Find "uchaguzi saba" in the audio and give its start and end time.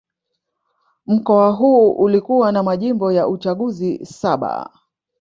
3.27-4.71